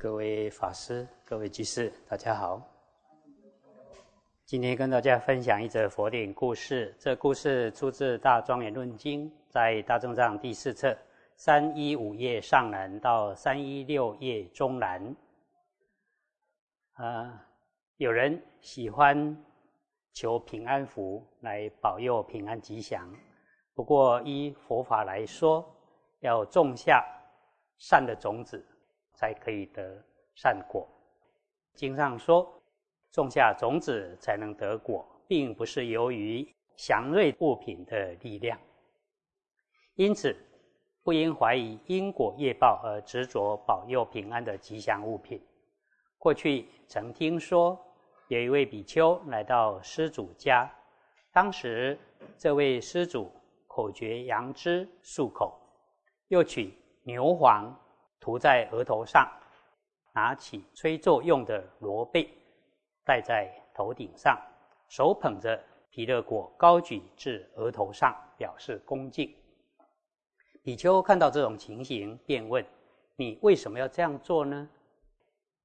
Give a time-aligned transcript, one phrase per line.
[0.00, 2.62] 各位法师、各位居士，大家好。
[4.44, 6.94] 今天跟大家分享一则佛典故事。
[7.00, 10.96] 这故事出自《大庄严论经》，在《大正藏》第四册
[11.34, 15.16] 三一五页上南到三一六页中南。
[16.92, 17.44] 啊，
[17.96, 19.36] 有人喜欢
[20.12, 23.12] 求平安符来保佑平安吉祥。
[23.74, 25.68] 不过依佛法来说，
[26.20, 27.04] 要种下
[27.78, 28.64] 善的种子。
[29.18, 30.00] 才可以得
[30.36, 30.86] 善果。
[31.74, 32.48] 经上说，
[33.10, 38.56] 种下种子才能得果，并不是由于祥瑞物品的力量。
[39.96, 40.36] 因此，
[41.02, 45.44] 不应怀疑因果业报而执着保佑平安的吉祥物品。
[46.16, 47.76] 过去曾听说，
[48.28, 50.70] 有一位比丘来到施主家，
[51.32, 51.98] 当时
[52.36, 53.32] 这位施主
[53.66, 55.60] 口诀杨枝漱口，
[56.28, 57.76] 又取牛黄。
[58.20, 59.30] 涂在额头上，
[60.12, 62.28] 拿起吹奏用的罗贝，
[63.04, 64.38] 戴在头顶上，
[64.88, 65.58] 手捧着
[65.90, 69.34] 皮勒果，高举至额头上，表示恭敬。
[70.62, 72.64] 比丘看到这种情形，便问
[73.16, 74.68] ：“你为什么要这样做呢？”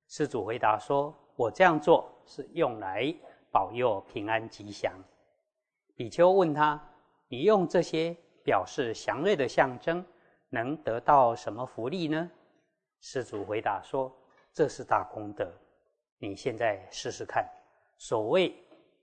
[0.08, 3.14] 施主回答说：“我这样做是用来
[3.52, 4.94] 保佑平安吉祥。”
[5.96, 6.82] 比丘问他
[7.28, 10.06] ：“你用这些表示祥瑞的象征，
[10.50, 12.32] 能得到什么福利呢？”
[13.06, 14.10] 施主回答说
[14.56, 15.46] ：“这是大功德，
[16.20, 17.46] 你现在试试看。
[17.98, 18.56] 所谓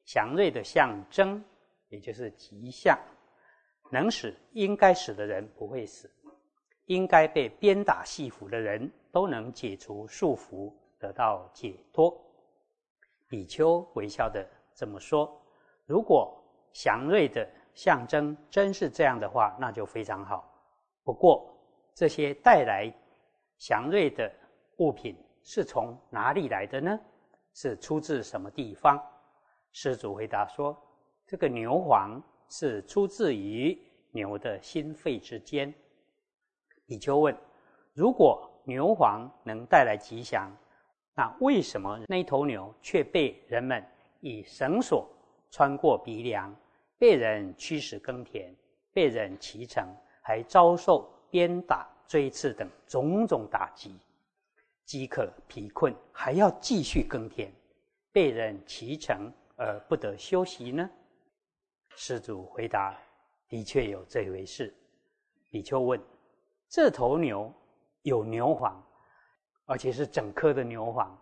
[0.06, 1.44] 祥瑞的象征，
[1.90, 2.98] 也就是吉祥，
[3.92, 6.10] 能使应该死的人不会死，
[6.86, 12.18] 应该被鞭打戏服的人都能解除束缚，得到解脱。”
[13.28, 15.30] 比丘微笑的这么说
[15.84, 20.50] ：“如果祥瑞的象征真是这样的话，那就非常好。
[21.04, 21.54] 不过
[21.94, 22.90] 这些带来……”
[23.60, 24.32] 祥瑞的
[24.78, 26.98] 物品是从哪里来的呢？
[27.52, 28.98] 是出自什么地方？
[29.70, 30.74] 施主回答说
[31.28, 33.78] ：“这个牛黄是出自于
[34.12, 35.72] 牛的心肺之间。”
[36.88, 37.36] 比丘问
[37.92, 40.50] ：“如果牛黄能带来吉祥，
[41.14, 43.86] 那为什么那头牛却被人们
[44.20, 45.06] 以绳索
[45.50, 46.50] 穿过鼻梁，
[46.96, 48.56] 被人驱使耕田，
[48.90, 49.86] 被人骑乘，
[50.22, 53.96] 还遭受鞭打？”追刺等种种打击，
[54.84, 57.48] 饥渴疲困，还要继续耕田，
[58.10, 60.90] 被人骑乘而不得休息呢？
[61.94, 63.00] 施主回答：
[63.46, 64.74] 的确有这回事。
[65.50, 66.00] 比丘问：
[66.68, 67.54] 这头牛
[68.02, 68.84] 有牛黄，
[69.66, 71.16] 而且是整颗的牛黄，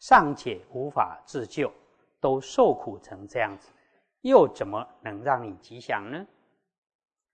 [0.00, 1.72] 尚且无法自救，
[2.20, 3.72] 都受苦成这样子，
[4.20, 6.26] 又怎么能让你吉祥呢？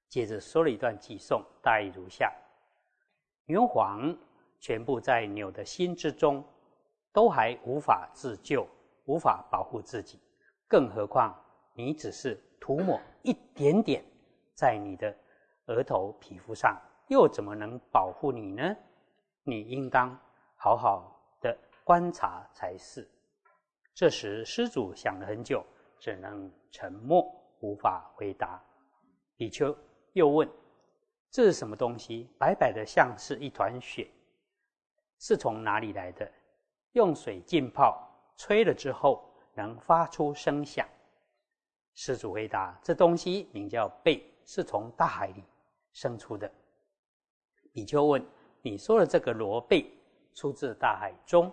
[0.09, 2.33] 接着说了一段偈颂，大意如下。
[3.47, 4.17] 牛黄
[4.61, 6.45] 全部在牛的心之中，
[7.13, 8.67] 都还无法自救，
[9.05, 10.21] 无法保护自己，
[10.69, 11.35] 更何况
[11.75, 14.05] 你只是涂抹一点点
[14.55, 15.15] 在你的
[15.67, 18.77] 额头皮肤上，又怎么能保护你呢？
[19.43, 20.17] 你应当
[20.57, 23.11] 好好的观察才是。
[23.93, 25.65] 这时施主想了很久，
[25.99, 27.27] 只能沉默，
[27.61, 28.63] 无法回答。
[29.37, 29.77] 比丘
[30.13, 30.49] 又问。
[31.33, 32.29] 这是什么东西？
[32.39, 34.07] 白白的，像是一团雪，
[35.19, 36.31] 是从哪里来的？
[36.93, 38.07] 用水浸泡，
[38.37, 40.87] 吹了之后能发出声响。
[41.95, 45.43] 施主回答：这东西名叫贝，是从大海里
[45.95, 46.53] 生出的。
[47.73, 48.23] 比丘问：
[48.61, 49.91] 你说的这个罗贝
[50.35, 51.51] 出自大海中，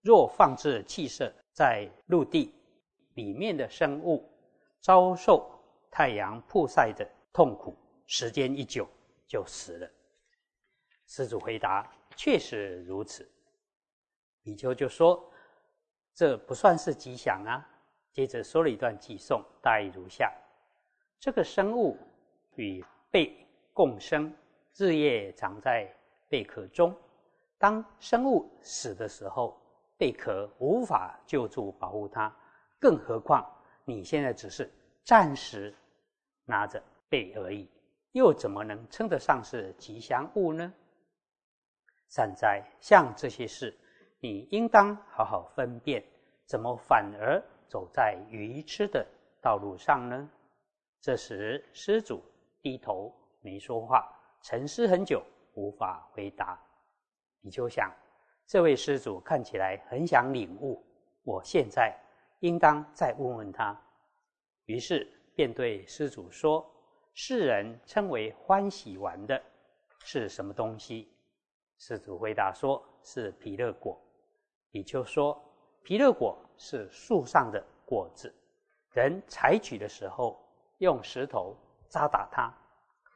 [0.00, 2.52] 若放置气色在陆地
[3.14, 4.28] 里面的生物，
[4.80, 5.48] 遭受
[5.88, 7.76] 太阳曝晒的痛苦，
[8.06, 8.88] 时间一久。
[9.34, 9.90] 就死了。
[11.08, 13.28] 施主回答：“确实如此。”
[14.44, 15.28] 比丘就说
[16.14, 17.68] ：“这不算是吉祥啊。”
[18.14, 20.32] 接着说了一段偈颂，大意如下：
[21.18, 21.98] 这个生物
[22.54, 24.32] 与贝共生，
[24.76, 25.92] 日夜长在
[26.28, 26.96] 贝壳中。
[27.58, 29.60] 当生物死的时候，
[29.98, 32.32] 贝壳无法救助保护它，
[32.78, 33.44] 更何况
[33.84, 34.72] 你现在只是
[35.02, 35.74] 暂时
[36.44, 37.68] 拿着贝而已。
[38.14, 40.72] 又怎么能称得上是吉祥物呢？
[42.08, 43.76] 善哉，像这些事，
[44.20, 46.00] 你应当好好分辨，
[46.46, 49.04] 怎么反而走在愚痴的
[49.42, 50.30] 道路上呢？
[51.00, 52.22] 这时，施主
[52.62, 54.08] 低头没说话，
[54.42, 55.20] 沉思很久，
[55.54, 56.56] 无法回答。
[57.40, 57.92] 你就想，
[58.46, 60.86] 这位施主看起来很想领悟，
[61.24, 61.92] 我现在
[62.38, 63.76] 应当再问问他。
[64.66, 66.64] 于是，便对施主说。
[67.16, 69.40] 世人称为欢喜丸的
[70.00, 71.08] 是什么东西？
[71.78, 73.96] 施主回答说：“是毗勒果。”
[74.72, 75.40] 比丘说
[75.84, 78.34] ：“毗勒果是树上的果子，
[78.90, 80.44] 人采取的时候
[80.78, 81.56] 用石头
[81.88, 82.52] 扎打它，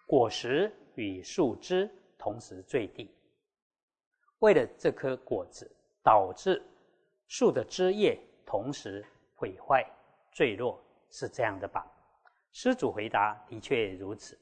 [0.06, 3.12] 果实与树枝同时坠地。
[4.38, 5.68] 为了这颗果子，
[6.04, 6.62] 导致
[7.26, 8.16] 树的枝叶
[8.46, 9.04] 同时
[9.34, 9.84] 毁坏
[10.30, 10.80] 坠落，
[11.10, 11.84] 是这样的吧？”
[12.60, 14.36] 施主回答：“的确如此。”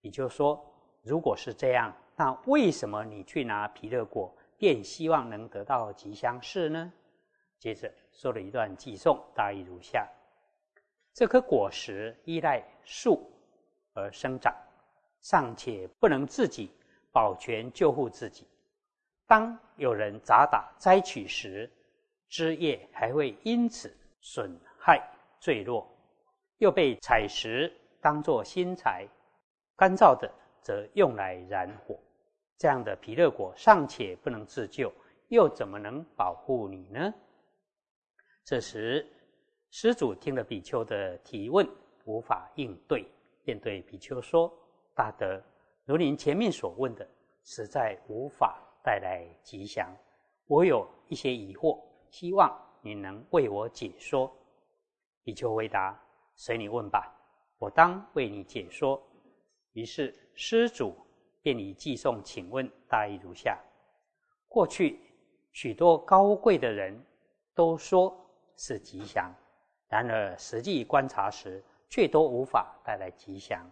[0.00, 0.64] 比丘说
[1.02, 6.92] ：“如果是这样，那为什么你去拿皮勒果？”便希望能得到吉祥事呢？
[7.58, 10.08] 接着说了一段寄颂，大意如下：
[11.12, 13.28] 这棵果实依赖树
[13.92, 14.54] 而生长，
[15.20, 16.70] 尚且不能自己
[17.10, 18.46] 保全救护自己。
[19.26, 21.68] 当有人砸打摘取时，
[22.28, 25.02] 枝叶还会因此损害
[25.40, 25.88] 坠落，
[26.58, 29.06] 又被采石当作新材，
[29.76, 31.98] 干燥的则用来燃火。
[32.56, 34.92] 这样的皮勒果尚且不能自救，
[35.28, 37.14] 又怎么能保护你呢？
[38.44, 39.06] 这时，
[39.70, 41.68] 施主听了比丘的提问，
[42.04, 43.06] 无法应对，
[43.44, 44.52] 便对比丘说
[44.96, 45.40] ：“大德，
[45.84, 47.06] 如您前面所问的，
[47.44, 49.94] 实在无法带来吉祥。
[50.46, 51.78] 我有一些疑惑，
[52.10, 52.50] 希望
[52.82, 54.34] 你能为我解说。”
[55.22, 55.94] 比丘回答
[56.38, 57.14] ：“随你问吧，
[57.58, 58.98] 我当为你解说。”
[59.74, 60.96] 于是施主。
[61.40, 63.58] 便以寄送，请问大意如下：
[64.48, 65.00] 过去
[65.52, 67.00] 许多高贵的人
[67.54, 68.14] 都说
[68.56, 69.32] 是吉祥，
[69.88, 73.64] 然而实际观察时却都无法带来吉祥。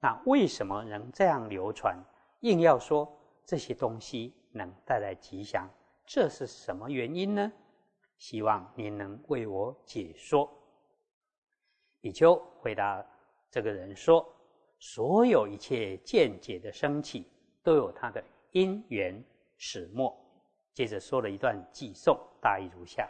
[0.00, 1.98] 那为什么能这样流传？
[2.40, 3.06] 硬要说
[3.44, 5.68] 这些东西能带来吉祥，
[6.06, 7.52] 这是什么原因呢？
[8.16, 10.48] 希望您能为我解说。
[12.02, 13.02] 比丘回答
[13.50, 14.28] 这个人说。
[14.84, 17.24] 所有一切见解的升起，
[17.62, 18.20] 都有它的
[18.50, 19.22] 因缘
[19.56, 20.12] 始末。
[20.74, 23.08] 接着说了一段偈颂，大意如下：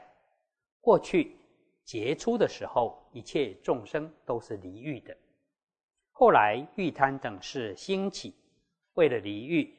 [0.83, 1.35] 过去
[1.83, 5.15] 杰出的时候，一切众生都是离欲的；
[6.11, 8.35] 后来欲贪等事兴起，
[8.93, 9.75] 为了离欲，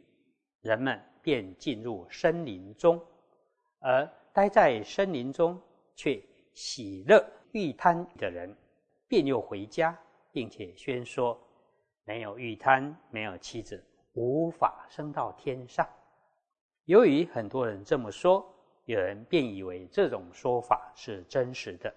[0.62, 3.00] 人们便进入森林中，
[3.77, 5.62] 而待在森林中
[5.95, 6.19] 却
[6.56, 8.57] 喜乐欲贪的人，
[9.13, 9.95] 便又回家，
[10.31, 11.39] 并且宣说。
[12.04, 15.88] 没有玉贪，没有妻子，无法升到天上。
[16.86, 18.44] 由于很多人这么说，
[18.86, 21.94] 有人便以为这种说法是真实的，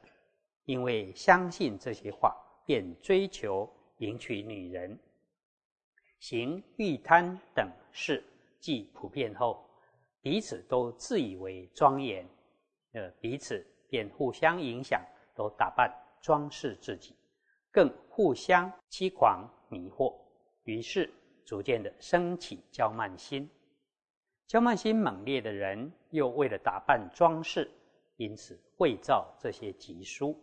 [0.66, 2.36] 因为相信这些话，
[2.66, 3.66] 便追求
[3.96, 4.98] 迎娶女人，
[6.20, 8.22] 行欲贪等事，
[8.60, 9.66] 既普遍后，
[10.20, 12.28] 彼此都自以为庄严，
[12.92, 15.02] 呃，彼此便互相影响，
[15.34, 15.90] 都打扮
[16.26, 17.14] 装饰自己，
[17.70, 19.48] 更互相欺狂。
[19.68, 20.12] 迷惑，
[20.64, 21.08] 于是
[21.44, 23.48] 逐渐的升起骄慢心。
[24.48, 27.70] 骄慢心猛烈的人，又为了打扮装饰，
[28.16, 30.36] 因此会造这些吉书。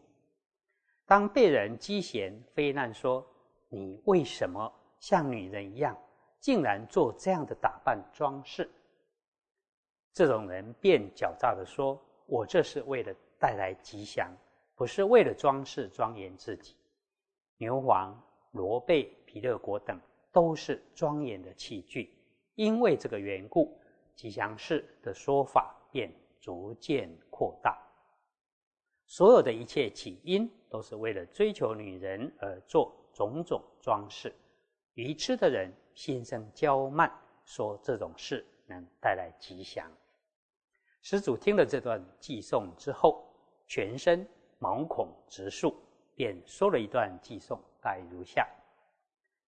[1.06, 3.25] 当被人讥嫌非难说
[3.68, 5.97] ：“你为什么像女人一样，
[6.39, 8.69] 竟然做这样的打扮装饰？”
[10.15, 14.33] 这种人便狡诈的说：“我这是为了带来吉祥，
[14.83, 16.75] 不是为了装饰庄严自己。”
[17.56, 18.21] 牛黄。
[18.51, 19.97] 罗贝、毗勒果等
[20.31, 22.13] 都是庄严的器具，
[22.56, 23.80] 因为这个缘故，
[24.13, 27.81] 吉祥寺的说法便逐渐扩大。
[29.07, 34.31] 所有的一切起因，都是为了追求女人而做种种装饰。
[34.95, 37.09] 愚痴的人心生骄慢，
[37.45, 39.90] 说这种事能带来吉祥。
[41.02, 43.25] 施主听了这段寄颂之后，
[43.66, 44.28] 全身
[44.63, 45.75] 毛孔直竖，
[46.15, 47.59] 便说了一段寄颂。
[47.81, 48.47] 概如下：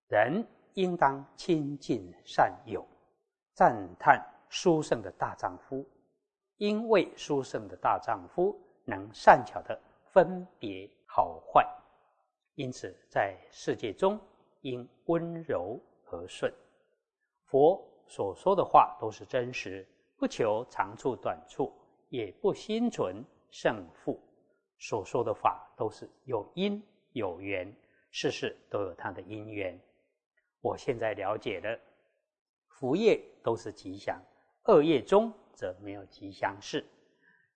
[0.10, 2.86] 人应当亲近善友，
[3.53, 5.86] 赞叹书圣的大丈夫，
[6.57, 11.65] 因为书圣的大丈夫能善巧的分别好坏，
[12.55, 14.19] 因此在世界中
[14.63, 16.53] 应温柔和顺。
[17.45, 21.72] 佛所说的话都是真实，不求长处短处，
[22.10, 24.19] 也不心存胜负。
[24.77, 26.82] 所说的法都是有因
[27.13, 27.75] 有缘。
[28.12, 29.77] 事事都有它的因缘。
[30.62, 31.77] 我现在了解了，
[32.70, 34.22] 福业都是吉祥，
[34.67, 36.86] 恶业中则没有吉祥事。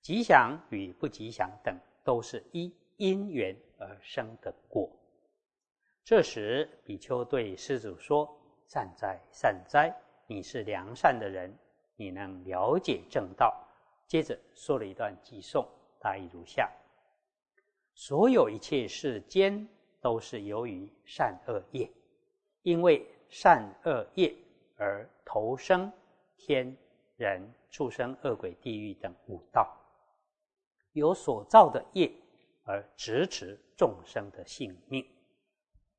[0.02, 4.90] 吉祥与不吉祥等，都是依因缘而生的果。
[6.04, 8.30] 这时，比丘对施主说
[8.68, 9.96] ：“善哉，善哉！
[10.28, 11.58] 你是良善的人，
[11.96, 13.66] 你能了解正道。”
[14.08, 15.66] 接着说了一段偈颂，
[16.00, 16.70] 大意如下：
[18.02, 19.68] 所有一切世间。
[20.02, 21.92] 都是由于善恶业，
[22.62, 24.34] 因为善恶业
[24.78, 25.92] 而投生
[26.38, 26.74] 天
[27.18, 29.78] 人、畜生、恶鬼、地狱等五道，
[30.94, 32.10] 有所造的业
[32.64, 35.06] 而支持众生的性命。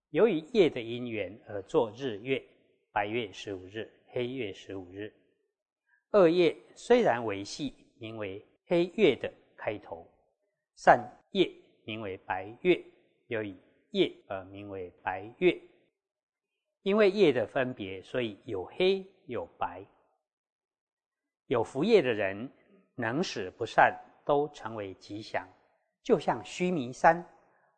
[0.08, 2.42] 由于业的因缘而作日月，
[2.90, 5.12] 白月十五日，黑月十五日。
[6.12, 10.06] 恶业虽然为系，名为黑月的开头；
[10.74, 11.52] 善业
[11.90, 12.80] 名为白月，
[13.26, 13.56] 由于
[13.90, 15.60] 业而名为白月。
[16.82, 19.84] 因为业的分别，所以有黑有白。
[21.46, 22.48] 有福业的人，
[22.94, 23.92] 能使不善
[24.24, 25.44] 都成为吉祥，
[26.00, 27.26] 就像须弥山，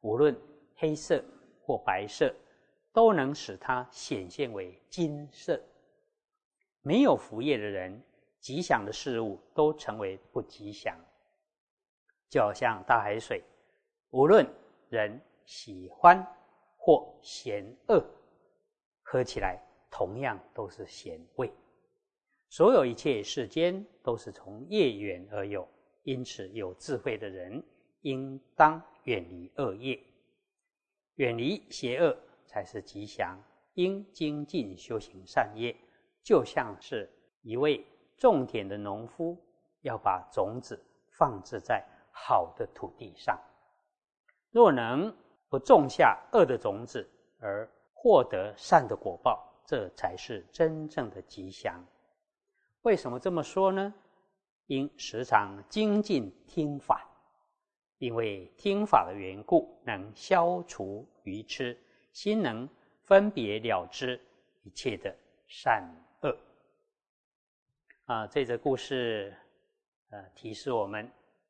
[0.03, 0.39] 无论
[0.77, 1.25] 黑色。
[1.65, 2.35] 或白色，
[2.93, 5.59] 都能使它显现为金色。
[6.81, 8.03] 没有福业的人，
[8.41, 10.99] 吉祥的事物都成为不吉祥。
[12.29, 13.45] 就好像大海水，
[14.13, 14.47] 无论
[14.91, 16.23] 人喜欢
[16.77, 18.05] 或嫌恶，
[19.03, 19.59] 喝起来
[19.91, 21.51] 同样都是咸味。
[22.51, 25.67] 所有一切世间都是从业缘而有，
[26.03, 27.65] 因此有智慧的人
[28.03, 29.99] 应当远离恶业。
[31.15, 32.15] 远离邪恶
[32.45, 33.39] 才是吉祥，
[33.75, 35.75] 应精进修行善业，
[36.23, 37.83] 就像是一位
[38.19, 39.43] 种田的农夫，
[39.81, 40.79] 要把种子
[41.13, 43.41] 放置在好的土地上。
[44.53, 45.13] 若能
[45.49, 47.09] 不种下恶的种子，
[47.41, 51.85] 而获得善的果报，这才是真正的吉祥。
[52.83, 53.93] 为什么这么说呢？
[54.67, 57.09] 因时常精进听法。
[57.99, 61.79] 因为听法的缘故，能消除愚痴，
[62.13, 62.69] 心能
[63.05, 64.21] 分别了知
[64.65, 65.15] 一切的
[65.47, 65.89] 善
[66.23, 66.37] 恶。
[68.07, 69.33] 啊，这则故事，
[70.11, 71.09] 呃，提示我们，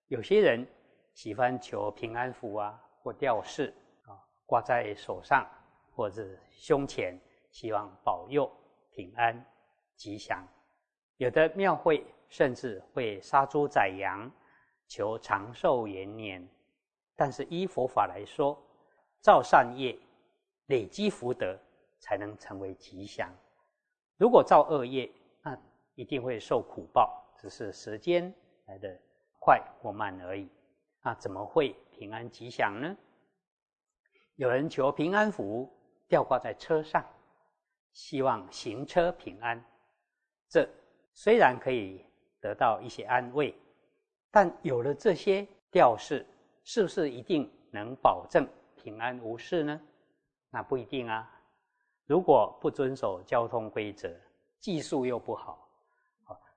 [0.09, 0.67] 有些人
[1.15, 3.75] 喜欢求平安符啊，或吊饰
[4.07, 4.17] 啊，
[4.47, 5.47] 挂在手上
[5.95, 8.51] 或者胸前，希望保佑
[8.91, 9.45] 平安
[9.97, 10.47] 吉祥。
[11.17, 14.31] 有的庙会甚至会杀猪宰羊。
[14.89, 16.47] 求长寿延年，
[17.17, 18.63] 但是依佛法来说，
[19.21, 19.99] 造善业、
[20.67, 21.59] 累积福德，
[21.99, 23.35] 才能成为吉祥。
[24.19, 25.11] 如果造恶业，
[25.43, 25.59] 那
[25.95, 28.35] 一定会受苦报，只是时间
[28.67, 28.95] 来的
[29.41, 30.47] 快或慢而已。
[31.03, 32.97] 那怎么会平安吉祥呢？
[34.37, 35.71] 有人求平安符
[36.09, 37.05] 吊挂在车上，
[37.93, 39.63] 希望行车平安。
[40.49, 40.69] 这
[41.13, 42.05] 虽然可以
[42.41, 43.55] 得到一些安慰。
[44.35, 46.25] 但有了这些吊饰，
[46.65, 49.79] 是不是一定能保证平安无事呢？
[50.49, 51.31] 那不一定啊。
[52.07, 54.11] 如果不遵守交通规则，
[54.59, 55.69] 技术又不好，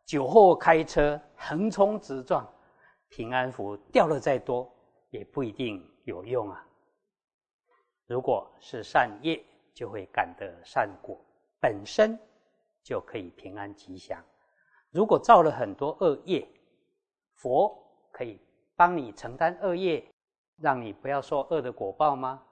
[0.05, 2.49] 酒后开车横冲直撞，
[3.15, 4.69] 平安符掉了再多，
[5.09, 6.67] 也不一定有用啊。
[8.07, 9.41] 如果是善业，
[9.73, 11.17] 就会感得善果，
[11.61, 12.19] 本身
[12.83, 14.21] 就可以平安吉祥。
[14.91, 16.45] 如果造了很多恶业，
[17.35, 17.73] 佛
[18.11, 18.37] 可以
[18.75, 20.05] 帮你承担恶业，
[20.57, 22.43] 让你不要受恶的果报吗？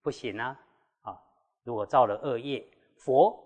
[0.00, 0.58] 不行啊！
[1.02, 1.22] 啊，
[1.64, 3.38] 如果造了恶业，佛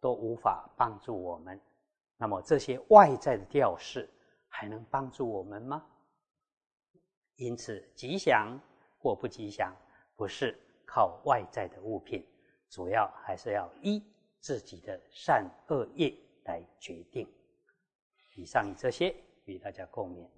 [0.00, 1.60] 都无法帮助我们，
[2.16, 4.10] 那么这些外在的吊饰
[4.48, 5.86] 还能帮助我们吗？
[7.38, 8.60] 因此，吉祥
[8.98, 9.74] 或不吉祥，
[10.14, 10.54] 不是
[10.84, 12.22] 靠外在的物品，
[12.68, 14.00] 主要还是要依
[14.38, 16.14] 自己的善恶业
[16.44, 17.26] 来决定。
[18.36, 19.14] 以上以这些。
[19.48, 20.37] 与大家共勉。